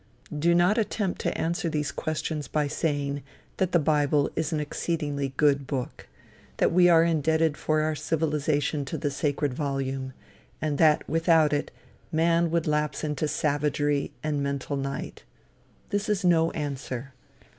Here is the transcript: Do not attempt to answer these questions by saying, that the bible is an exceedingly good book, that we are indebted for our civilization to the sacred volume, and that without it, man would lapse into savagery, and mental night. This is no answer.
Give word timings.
Do 0.35 0.55
not 0.55 0.79
attempt 0.79 1.21
to 1.21 1.37
answer 1.37 1.69
these 1.69 1.91
questions 1.91 2.47
by 2.47 2.65
saying, 2.65 3.21
that 3.57 3.71
the 3.71 3.77
bible 3.77 4.31
is 4.35 4.51
an 4.51 4.59
exceedingly 4.59 5.31
good 5.37 5.67
book, 5.67 6.07
that 6.57 6.71
we 6.73 6.89
are 6.89 7.03
indebted 7.03 7.55
for 7.55 7.81
our 7.81 7.93
civilization 7.93 8.83
to 8.85 8.97
the 8.97 9.11
sacred 9.11 9.53
volume, 9.53 10.13
and 10.59 10.79
that 10.79 11.07
without 11.07 11.53
it, 11.53 11.69
man 12.11 12.49
would 12.49 12.65
lapse 12.65 13.03
into 13.03 13.27
savagery, 13.27 14.11
and 14.23 14.41
mental 14.41 14.75
night. 14.75 15.21
This 15.91 16.09
is 16.09 16.25
no 16.25 16.49
answer. 16.53 17.13